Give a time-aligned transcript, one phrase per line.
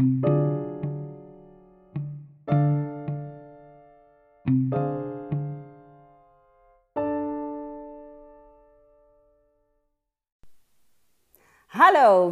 [0.00, 0.12] Hallo,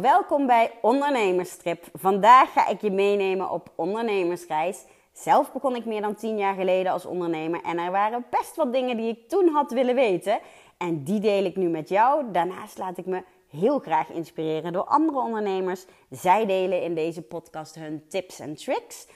[0.01, 1.83] welkom bij Ondernemerstrip.
[1.93, 4.85] Vandaag ga ik je meenemen op ondernemersreis.
[5.11, 8.73] Zelf begon ik meer dan 10 jaar geleden als ondernemer en er waren best wat
[8.73, 10.39] dingen die ik toen had willen weten.
[10.77, 12.31] En die deel ik nu met jou.
[12.31, 15.85] Daarnaast laat ik me heel graag inspireren door andere ondernemers.
[16.09, 19.07] Zij delen in deze podcast hun tips en tricks.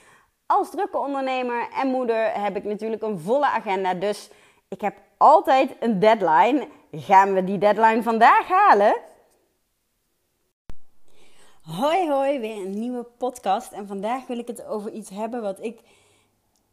[0.46, 4.30] Als drukke ondernemer en moeder heb ik natuurlijk een volle agenda, dus
[4.68, 6.68] ik heb altijd een deadline.
[6.92, 8.94] Gaan we die deadline vandaag halen?
[11.62, 13.72] Hoi hoi, weer een nieuwe podcast.
[13.72, 15.80] En vandaag wil ik het over iets hebben wat ik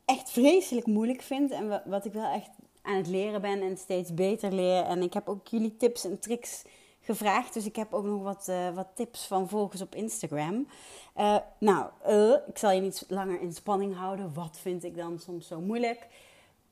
[0.06, 1.52] echt vreselijk moeilijk vind.
[1.52, 2.50] En wat ik wel echt
[2.82, 4.84] aan het leren ben en steeds beter leer.
[4.84, 6.64] En ik heb ook jullie tips en tricks
[7.12, 7.54] gevraagd.
[7.54, 10.68] Dus ik heb ook nog wat, uh, wat tips van volgers op Instagram.
[11.18, 14.34] Uh, nou, uh, ik zal je niet langer in spanning houden.
[14.34, 16.08] Wat vind ik dan soms zo moeilijk?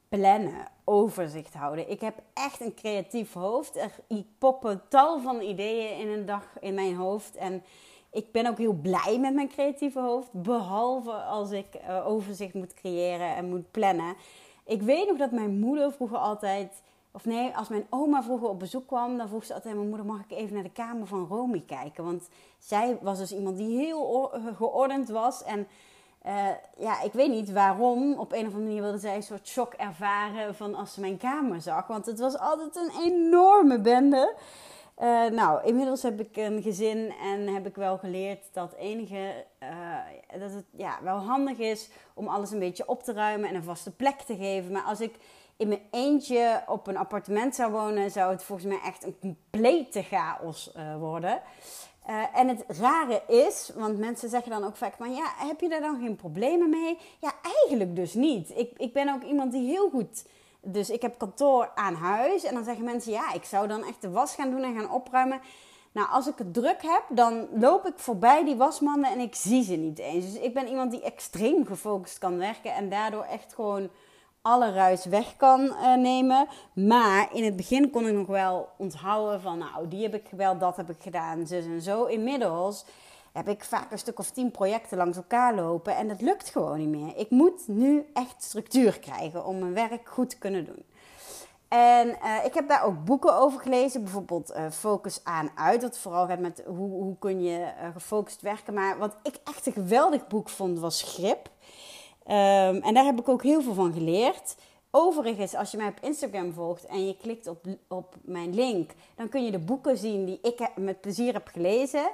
[0.10, 1.90] Plannen, overzicht houden.
[1.90, 3.78] Ik heb echt een creatief hoofd.
[3.78, 3.92] Er
[4.38, 7.36] poppen tal van ideeën in een dag in mijn hoofd.
[7.36, 7.64] En
[8.12, 10.32] ik ben ook heel blij met mijn creatieve hoofd.
[10.32, 11.68] Behalve als ik
[12.06, 14.16] overzicht moet creëren en moet plannen.
[14.66, 16.82] Ik weet nog dat mijn moeder vroeger altijd.
[17.12, 20.06] Of nee, als mijn oma vroeger op bezoek kwam, dan vroeg ze altijd mijn moeder:
[20.06, 22.04] mag ik even naar de kamer van Romy kijken?
[22.04, 22.30] Want
[22.60, 25.44] zij was dus iemand die heel geordend was.
[25.44, 25.68] En
[26.26, 28.14] uh, ja, ik weet niet waarom.
[28.14, 31.18] Op een of andere manier wilde zij een soort shock ervaren van als ze mijn
[31.18, 31.88] kamer zag.
[31.88, 34.36] Want het was altijd een enorme bende.
[35.02, 40.40] Uh, nou, inmiddels heb ik een gezin en heb ik wel geleerd dat enige uh,
[40.40, 43.64] dat het ja, wel handig is om alles een beetje op te ruimen en een
[43.64, 44.72] vaste plek te geven.
[44.72, 45.16] Maar als ik
[45.60, 50.04] in mijn eentje op een appartement zou wonen, zou het volgens mij echt een complete
[50.04, 51.42] chaos uh, worden.
[52.34, 55.82] en het rare is, want mensen zeggen dan ook vaak van ja, heb je daar
[55.82, 56.98] dan geen problemen mee?
[57.20, 58.52] Ja, eigenlijk dus niet.
[58.56, 60.24] Ik, ik ben ook iemand die heel goed
[60.62, 62.44] dus ik heb kantoor aan huis.
[62.44, 64.92] En dan zeggen mensen, ja, ik zou dan echt de was gaan doen en gaan
[64.92, 65.42] opruimen.
[65.92, 69.64] Nou, als ik het druk heb, dan loop ik voorbij die wasmanden en ik zie
[69.64, 70.26] ze niet eens.
[70.26, 73.90] Dus ik ben iemand die extreem gefocust kan werken en daardoor echt gewoon
[74.50, 76.48] alle ruis weg kan uh, nemen.
[76.74, 80.58] Maar in het begin kon ik nog wel onthouden van, nou, die heb ik wel,
[80.58, 82.06] dat heb ik gedaan, zus en zo.
[82.06, 82.86] Inmiddels
[83.32, 86.78] heb ik vaak een stuk of tien projecten langs elkaar lopen en dat lukt gewoon
[86.78, 87.18] niet meer.
[87.18, 90.84] Ik moet nu echt structuur krijgen om mijn werk goed te kunnen doen.
[91.68, 95.98] En uh, ik heb daar ook boeken over gelezen, bijvoorbeeld uh, Focus aan uit, dat
[95.98, 98.74] vooral gaat met hoe, hoe kun je gefocust werken.
[98.74, 101.50] Maar wat ik echt een geweldig boek vond was Grip.
[102.30, 102.36] Um,
[102.82, 104.56] en daar heb ik ook heel veel van geleerd.
[104.92, 109.30] Overigens, als je mij op Instagram volgt en je klikt op, op mijn link, dan
[109.30, 112.10] kun je de boeken zien die ik met plezier heb gelezen.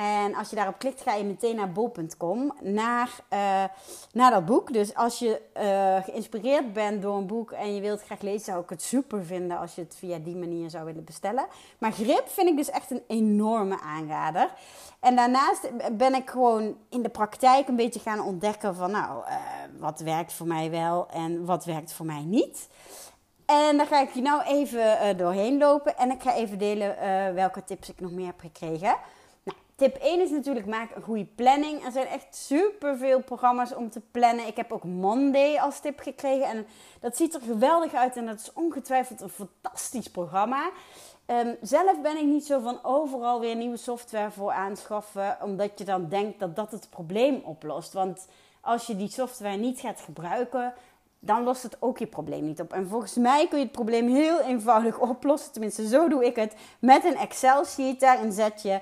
[0.00, 3.64] En als je daarop klikt, ga je meteen naar bol.com, naar, uh,
[4.12, 4.72] naar dat boek.
[4.72, 8.62] Dus als je uh, geïnspireerd bent door een boek en je wilt graag lezen, zou
[8.62, 11.46] ik het super vinden als je het via die manier zou willen bestellen.
[11.78, 14.50] Maar Grip vind ik dus echt een enorme aanrader.
[15.00, 19.34] En daarnaast ben ik gewoon in de praktijk een beetje gaan ontdekken van, nou, uh,
[19.78, 22.68] wat werkt voor mij wel en wat werkt voor mij niet.
[23.46, 26.96] En daar ga ik je nou even doorheen lopen en ik ga even delen
[27.34, 28.96] welke tips ik nog meer heb gekregen.
[29.80, 31.84] Tip 1 is natuurlijk maak een goede planning.
[31.84, 34.46] Er zijn echt superveel programma's om te plannen.
[34.46, 36.46] Ik heb ook Monday als tip gekregen.
[36.46, 36.66] En
[37.00, 38.16] dat ziet er geweldig uit.
[38.16, 40.70] En dat is ongetwijfeld een fantastisch programma.
[41.26, 45.36] Um, zelf ben ik niet zo van overal weer nieuwe software voor aanschaffen.
[45.42, 47.92] Omdat je dan denkt dat dat het probleem oplost.
[47.92, 48.28] Want
[48.60, 50.74] als je die software niet gaat gebruiken,
[51.18, 52.72] dan lost het ook je probleem niet op.
[52.72, 55.52] En volgens mij kun je het probleem heel eenvoudig oplossen.
[55.52, 56.54] Tenminste, zo doe ik het.
[56.78, 58.00] Met een Excel-sheet.
[58.00, 58.80] Daarin zet je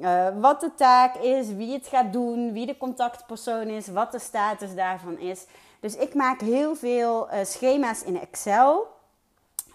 [0.00, 4.18] uh, wat de taak is, wie het gaat doen, wie de contactpersoon is, wat de
[4.18, 5.46] status daarvan is.
[5.80, 8.86] Dus ik maak heel veel uh, schema's in Excel.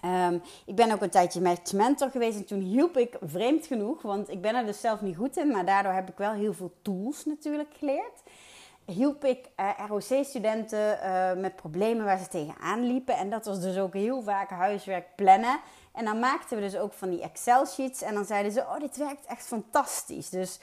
[0.06, 4.30] Um, ik ben ook een tijdje mentor geweest en toen hielp ik vreemd genoeg, want
[4.30, 6.72] ik ben er dus zelf niet goed in, maar daardoor heb ik wel heel veel
[6.82, 8.22] tools natuurlijk geleerd.
[8.86, 10.98] Hielp ik uh, ROC-studenten
[11.40, 13.18] met problemen waar ze tegenaan liepen.
[13.18, 15.60] En dat was dus ook heel vaak huiswerk plannen.
[15.94, 18.02] En dan maakten we dus ook van die Excel-sheets.
[18.02, 20.30] En dan zeiden ze, oh, dit werkt echt fantastisch.
[20.30, 20.60] Dus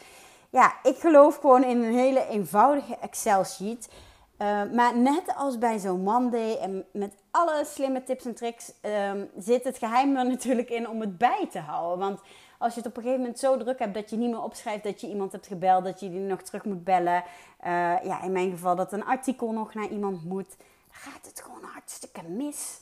[0.50, 3.88] ja, ik geloof gewoon in een hele eenvoudige Excel-sheet.
[4.38, 9.30] Uh, maar net als bij zo'n Monday en met alle slimme tips en tricks um,
[9.38, 11.98] zit het geheim er natuurlijk in om het bij te houden.
[11.98, 12.20] Want
[12.58, 14.84] als je het op een gegeven moment zo druk hebt dat je niet meer opschrijft
[14.84, 17.22] dat je iemand hebt gebeld, dat je die nog terug moet bellen.
[17.64, 17.68] Uh,
[18.04, 21.62] ja, in mijn geval dat een artikel nog naar iemand moet, dan gaat het gewoon
[21.62, 22.78] hartstikke mis.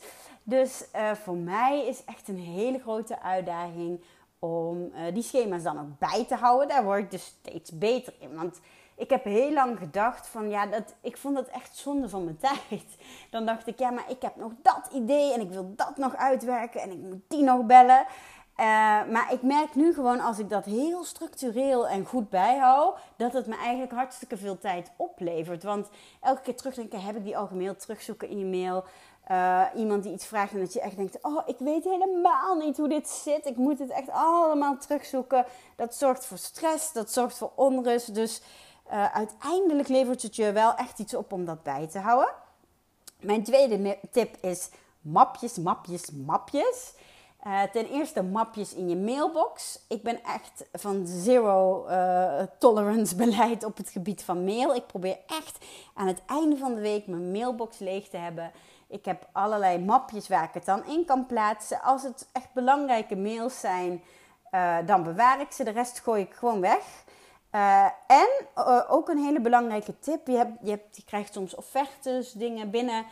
[0.49, 4.03] Dus uh, voor mij is echt een hele grote uitdaging
[4.39, 6.67] om uh, die schema's dan ook bij te houden.
[6.67, 8.35] Daar word ik dus steeds beter in.
[8.35, 8.59] Want
[8.95, 12.37] ik heb heel lang gedacht van ja, dat, ik vond het echt zonde van mijn
[12.69, 12.85] tijd.
[13.29, 16.15] Dan dacht ik, ja, maar ik heb nog dat idee en ik wil dat nog
[16.15, 18.05] uitwerken en ik moet die nog bellen.
[18.59, 18.65] Uh,
[19.11, 23.47] maar ik merk nu gewoon als ik dat heel structureel en goed bijhoud, dat het
[23.47, 25.63] me eigenlijk hartstikke veel tijd oplevert.
[25.63, 25.89] Want
[26.21, 28.83] elke keer terugdenken, heb ik die al gemaild, terugzoeken in je mail.
[29.31, 32.77] Uh, iemand die iets vraagt en dat je echt denkt: Oh, ik weet helemaal niet
[32.77, 33.45] hoe dit zit.
[33.45, 35.45] Ik moet het echt allemaal terugzoeken.
[35.75, 38.15] Dat zorgt voor stress, dat zorgt voor onrust.
[38.15, 38.41] Dus
[38.91, 42.33] uh, uiteindelijk levert het je wel echt iets op om dat bij te houden.
[43.19, 44.69] Mijn tweede tip is
[45.01, 46.93] mapjes, mapjes, mapjes.
[47.47, 49.79] Uh, ten eerste mapjes in je mailbox.
[49.87, 54.75] Ik ben echt van zero uh, tolerance beleid op het gebied van mail.
[54.75, 55.57] Ik probeer echt
[55.93, 58.51] aan het einde van de week mijn mailbox leeg te hebben.
[58.89, 61.81] Ik heb allerlei mapjes waar ik het dan in kan plaatsen.
[61.81, 64.03] Als het echt belangrijke mails zijn,
[64.51, 65.63] uh, dan bewaar ik ze.
[65.63, 67.03] De rest gooi ik gewoon weg.
[67.51, 70.27] Uh, en uh, ook een hele belangrijke tip.
[70.27, 73.05] Je, hebt, je, krijgt soms offertes, dingen binnen.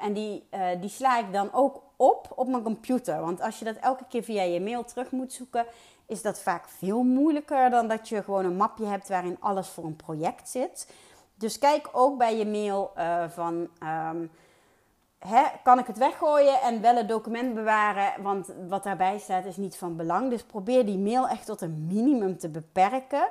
[0.00, 0.48] En die,
[0.80, 3.20] die sla ik dan ook op op mijn computer.
[3.20, 5.66] Want als je dat elke keer via je mail terug moet zoeken,
[6.06, 9.84] is dat vaak veel moeilijker dan dat je gewoon een mapje hebt waarin alles voor
[9.84, 10.92] een project zit.
[11.34, 12.92] Dus kijk ook bij je mail
[13.28, 13.68] van.
[13.82, 14.30] Um,
[15.62, 18.22] Kan ik het weggooien en wel het document bewaren?
[18.22, 20.30] Want wat daarbij staat is niet van belang.
[20.30, 23.28] Dus probeer die mail echt tot een minimum te beperken.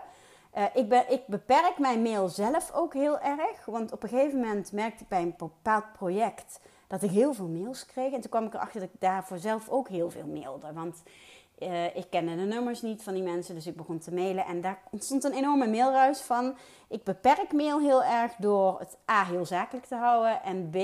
[0.58, 3.66] Uh, ik, ben, ik beperk mijn mail zelf ook heel erg.
[3.66, 7.48] Want op een gegeven moment merkte ik bij een bepaald project dat ik heel veel
[7.48, 8.14] mails kreeg.
[8.14, 10.74] En toen kwam ik erachter dat ik daarvoor zelf ook heel veel mailde.
[10.74, 11.04] Want
[11.60, 14.46] uh, ik kende de nummers niet van die mensen, dus ik begon te mailen.
[14.46, 16.58] En daar ontstond een enorme mailruis van.
[16.88, 20.78] Ik beperk mail heel erg door het A heel zakelijk te houden en B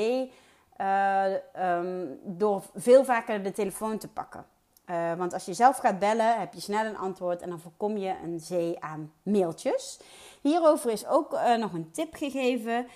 [1.59, 4.45] um, door veel vaker de telefoon te pakken.
[4.89, 7.97] Uh, want als je zelf gaat bellen, heb je snel een antwoord en dan voorkom
[7.97, 9.99] je een zee aan mailtjes.
[10.41, 12.87] Hierover is ook uh, nog een tip gegeven,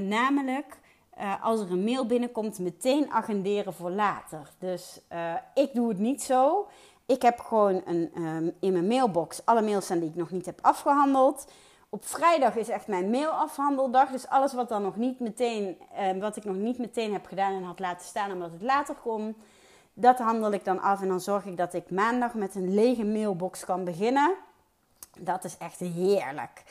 [0.00, 0.80] namelijk
[1.40, 4.50] als er een mail binnenkomt, meteen agenderen voor later.
[4.58, 5.00] Dus
[5.54, 6.68] ik doe het niet zo.
[7.06, 10.46] Ik heb gewoon een, um, in mijn mailbox alle mails staan die ik nog niet
[10.46, 11.46] heb afgehandeld.
[11.94, 14.10] Op vrijdag is echt mijn mailafhandeldag.
[14.10, 17.54] Dus alles wat, dan nog niet meteen, eh, wat ik nog niet meteen heb gedaan
[17.54, 19.36] en had laten staan omdat het later kon,
[19.94, 21.02] dat handel ik dan af.
[21.02, 24.34] En dan zorg ik dat ik maandag met een lege mailbox kan beginnen.
[25.18, 26.62] Dat is echt heerlijk.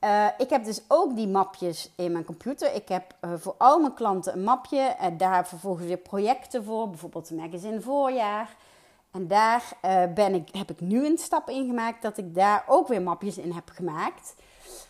[0.00, 2.74] Uh, ik heb dus ook die mapjes in mijn computer.
[2.74, 4.80] Ik heb uh, voor al mijn klanten een mapje.
[4.80, 6.88] En daar vervolgens weer projecten voor.
[6.88, 8.56] Bijvoorbeeld een magazine voorjaar.
[9.16, 12.64] En daar uh, ben ik, heb ik nu een stap in gemaakt dat ik daar
[12.66, 14.34] ook weer mapjes in heb gemaakt.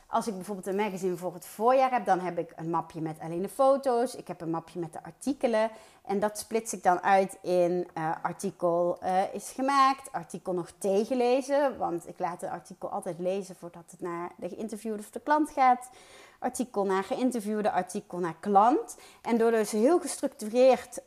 [0.09, 3.19] Als ik bijvoorbeeld een magazine voor het voorjaar heb, dan heb ik een mapje met
[3.21, 4.15] alleen de foto's.
[4.15, 5.71] Ik heb een mapje met de artikelen.
[6.05, 11.79] En dat splits ik dan uit in uh, artikel uh, is gemaakt, artikel nog tegenlezen.
[11.79, 15.51] Want ik laat het artikel altijd lezen voordat het naar de geïnterviewde of de klant
[15.51, 15.91] gaat.
[16.39, 18.97] Artikel naar geïnterviewde, artikel naar klant.
[19.23, 21.01] En door dus heel gestructureerd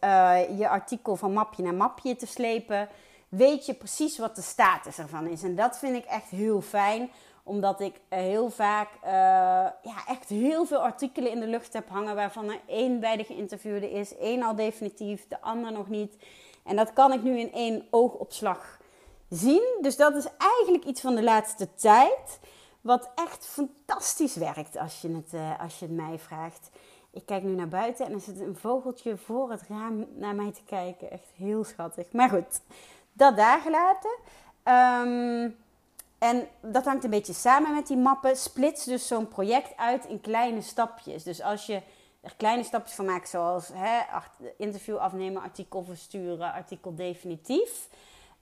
[0.58, 2.90] je artikel van mapje naar mapje te slepen,
[3.30, 5.44] weet je precies wat de status ervan is.
[5.44, 7.12] En dat vind ik echt heel fijn
[7.44, 9.10] omdat ik heel vaak uh,
[9.84, 12.16] ja, echt heel veel artikelen in de lucht heb hangen.
[12.16, 14.18] Waarvan er één bij de geïnterviewde is.
[14.18, 16.16] één al definitief, de ander nog niet.
[16.64, 18.80] En dat kan ik nu in één oogopslag
[19.30, 19.78] zien.
[19.82, 22.40] Dus dat is eigenlijk iets van de laatste tijd.
[22.82, 26.70] Wat echt fantastisch werkt als je het, uh, als je het mij vraagt.
[27.12, 30.52] Ik kijk nu naar buiten en er zit een vogeltje voor het raam naar mij
[30.52, 31.12] te kijken.
[31.12, 32.12] Echt heel schattig.
[32.12, 32.62] Maar goed,
[33.20, 34.12] dat daar gelaten.
[34.64, 35.58] Um,
[36.20, 38.38] en dat hangt een beetje samen met die mappen.
[38.38, 41.24] Splits dus zo'n project uit in kleine stapjes.
[41.24, 41.82] Dus als je
[42.22, 44.00] er kleine stapjes van maakt, zoals hè,
[44.58, 47.88] interview afnemen, artikel versturen, artikel definitief.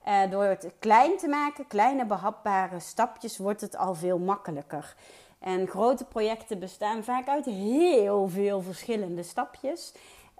[0.06, 4.94] Uh, door het klein te maken, kleine behapbare stapjes, wordt het al veel makkelijker.
[5.38, 9.92] En grote projecten bestaan vaak uit heel veel verschillende stapjes.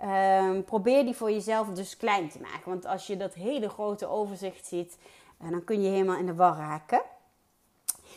[0.02, 2.71] Uh, probeer die voor jezelf dus klein te maken.
[2.71, 4.99] Want als je dat hele grote overzicht ziet,
[5.43, 7.02] uh, dan kun je helemaal in de war raken.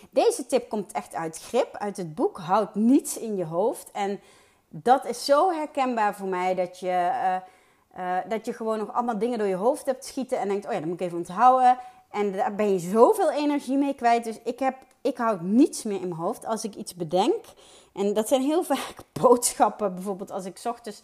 [0.10, 3.92] Deze tip komt echt uit grip, uit het boek Houd niets in je hoofd.
[3.92, 4.20] En
[4.70, 7.36] dat is zo herkenbaar voor mij dat je, uh,
[7.98, 10.72] uh, dat je gewoon nog allemaal dingen door je hoofd hebt schieten en denkt: oh
[10.72, 11.78] ja, dat moet ik even onthouden.
[12.10, 14.24] En daar ben je zoveel energie mee kwijt.
[14.24, 17.46] Dus ik, heb, ik houd niets meer in mijn hoofd als ik iets bedenk.
[17.94, 19.94] En dat zijn heel vaak boodschappen.
[19.94, 21.02] Bijvoorbeeld als ik ochtends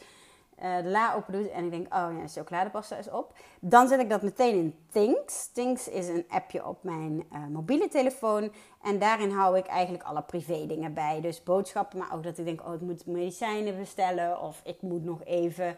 [0.61, 3.33] de la open doet en ik denk, oh ja, de chocoladepasta is op.
[3.59, 5.47] Dan zet ik dat meteen in Things.
[5.47, 8.51] Things is een appje op mijn uh, mobiele telefoon.
[8.81, 11.21] En daarin hou ik eigenlijk alle privé dingen bij.
[11.21, 14.41] Dus boodschappen, maar ook dat ik denk, oh ik moet medicijnen bestellen.
[14.41, 15.75] Of ik moet nog even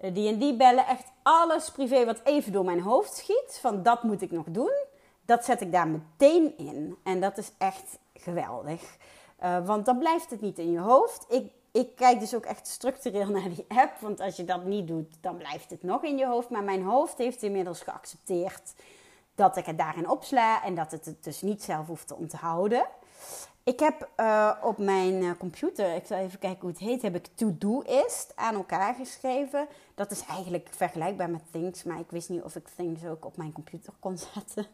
[0.00, 0.86] uh, die en die bellen.
[0.86, 3.58] Echt alles privé wat even door mijn hoofd schiet.
[3.60, 4.72] Van dat moet ik nog doen.
[5.24, 6.96] Dat zet ik daar meteen in.
[7.02, 8.96] En dat is echt geweldig.
[9.64, 11.26] Want dan blijft het niet in je hoofd.
[11.28, 14.00] Ik, ik kijk dus ook echt structureel naar die app.
[14.00, 16.50] Want als je dat niet doet, dan blijft het nog in je hoofd.
[16.50, 18.72] Maar mijn hoofd heeft inmiddels geaccepteerd
[19.34, 20.64] dat ik het daarin opsla.
[20.64, 22.86] En dat het het dus niet zelf hoeft te onthouden.
[23.64, 27.14] Ik heb uh, op mijn uh, computer, ik zal even kijken hoe het heet, heb
[27.14, 29.66] ik To-Doist aan elkaar geschreven.
[29.94, 33.36] Dat is eigenlijk vergelijkbaar met Things, maar ik wist niet of ik Things ook op
[33.36, 34.66] mijn computer kon zetten.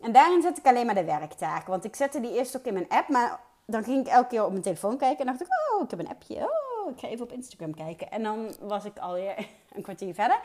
[0.00, 1.70] En daarin zet ik alleen maar de werktaken.
[1.70, 4.44] Want ik zette die eerst ook in mijn app, maar dan ging ik elke keer
[4.44, 6.36] op mijn telefoon kijken en dacht ik, oh, ik heb een appje.
[6.36, 8.10] Oh, ik ga even op Instagram kijken.
[8.10, 10.40] En dan was ik alweer een kwartier verder.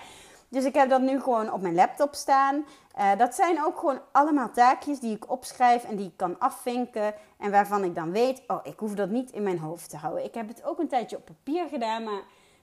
[0.50, 2.66] Dus ik heb dat nu gewoon op mijn laptop staan.
[3.00, 7.14] Uh, dat zijn ook gewoon allemaal taakjes die ik opschrijf en die ik kan afvinken.
[7.38, 10.24] En waarvan ik dan weet, oh, ik hoef dat niet in mijn hoofd te houden.
[10.24, 12.22] Ik heb het ook een tijdje op papier gedaan, maar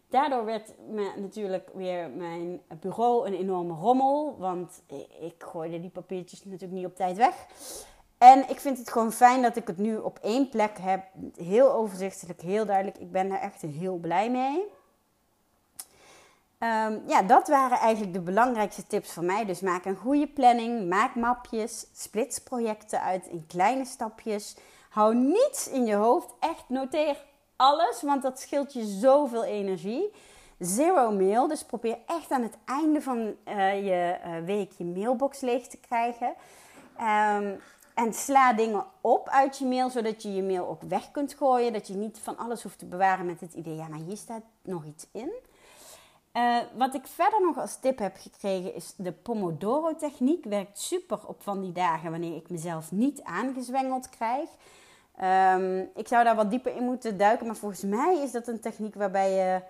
[0.09, 0.75] daardoor werd
[1.17, 4.37] natuurlijk weer mijn bureau een enorme rommel.
[4.39, 4.83] Want
[5.21, 7.47] ik gooide die papiertjes natuurlijk niet op tijd weg.
[8.23, 11.05] En ik vind het gewoon fijn dat ik het nu op één plek heb.
[11.37, 12.99] Heel overzichtelijk, heel duidelijk.
[12.99, 14.59] Ik ben daar echt heel blij mee.
[16.59, 19.45] Um, ja, dat waren eigenlijk de belangrijkste tips voor mij.
[19.45, 24.57] Dus maak een goede planning, maak mapjes, splits projecten uit in kleine stapjes.
[24.91, 26.35] Hou niets in je hoofd.
[26.41, 27.25] Echt noteer
[27.57, 30.13] alles, want dat scheelt je zoveel energie.
[30.59, 35.41] Zero mail, dus probeer echt aan het einde van uh, je uh, week je mailbox
[35.41, 36.35] leeg te krijgen.
[37.01, 37.61] Um,
[37.95, 41.73] en sla dingen op uit je mail, zodat je je mail ook weg kunt gooien.
[41.73, 44.43] Dat je niet van alles hoeft te bewaren met het idee, ja, maar hier staat
[44.63, 45.33] nog iets in.
[46.33, 50.45] Uh, wat ik verder nog als tip heb gekregen is de Pomodoro-techniek.
[50.45, 54.49] Werkt super op van die dagen wanneer ik mezelf niet aangezwengeld krijg.
[55.23, 58.61] Um, ik zou daar wat dieper in moeten duiken, maar volgens mij is dat een
[58.61, 59.63] techniek waarbij je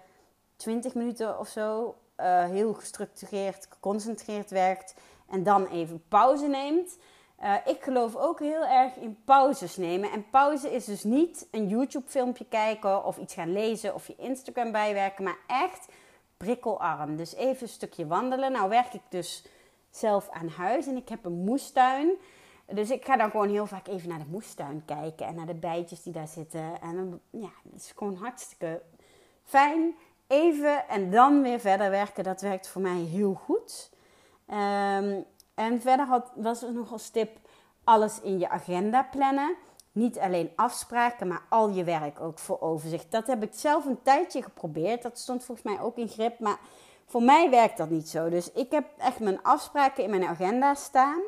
[0.56, 4.94] 20 minuten of zo uh, heel gestructureerd, geconcentreerd werkt
[5.28, 6.98] en dan even pauze neemt.
[7.42, 10.10] Uh, ik geloof ook heel erg in pauzes nemen.
[10.10, 14.72] En pauze is dus niet een YouTube-filmpje kijken of iets gaan lezen of je Instagram
[14.72, 15.88] bijwerken, maar echt
[16.36, 17.16] prikkelarm.
[17.16, 18.52] Dus even een stukje wandelen.
[18.52, 19.44] Nou werk ik dus
[19.90, 22.10] zelf aan huis en ik heb een moestuin.
[22.66, 25.54] Dus ik ga dan gewoon heel vaak even naar de moestuin kijken en naar de
[25.54, 26.80] bijtjes die daar zitten.
[26.80, 28.82] En ja, het is gewoon hartstikke
[29.44, 29.94] fijn.
[30.26, 33.90] Even en dan weer verder werken, dat werkt voor mij heel goed.
[34.48, 37.38] Um, en verder had, was er nog als tip
[37.84, 39.54] alles in je agenda plannen.
[39.92, 43.10] Niet alleen afspraken, maar al je werk ook voor overzicht.
[43.10, 45.02] Dat heb ik zelf een tijdje geprobeerd.
[45.02, 46.38] Dat stond volgens mij ook in grip.
[46.38, 46.58] Maar
[47.06, 48.28] voor mij werkt dat niet zo.
[48.28, 51.20] Dus ik heb echt mijn afspraken in mijn agenda staan.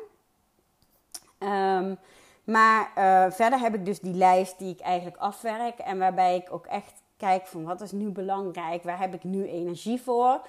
[1.39, 1.97] Um,
[2.43, 5.79] maar uh, verder heb ik dus die lijst die ik eigenlijk afwerk.
[5.79, 8.83] En waarbij ik ook echt kijk van wat is nu belangrijk?
[8.83, 10.41] Waar heb ik nu energie voor?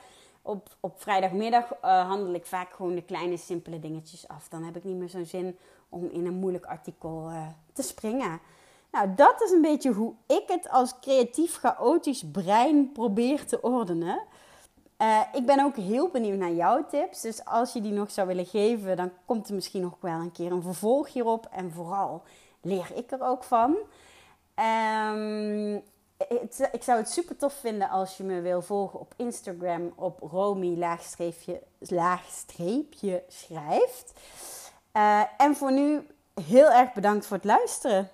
[0.47, 4.49] Op, op vrijdagmiddag uh, handel ik vaak gewoon de kleine simpele dingetjes af.
[4.49, 8.41] Dan heb ik niet meer zo'n zin om in een moeilijk artikel uh, te springen.
[8.91, 14.23] Nou, dat is een beetje hoe ik het als creatief chaotisch brein probeer te ordenen.
[15.03, 17.21] Uh, ik ben ook heel benieuwd naar jouw tips.
[17.21, 20.33] Dus als je die nog zou willen geven, dan komt er misschien nog wel een
[20.33, 21.49] keer een vervolg hierop.
[21.51, 22.23] En vooral
[22.61, 23.77] leer ik er ook van.
[25.15, 25.83] Um,
[26.19, 30.19] het, ik zou het super tof vinden als je me wil volgen op Instagram op
[30.21, 34.13] Romy laagstreepje, laagstreepje schrijft.
[34.97, 36.07] Uh, en voor nu
[36.45, 38.11] heel erg bedankt voor het luisteren.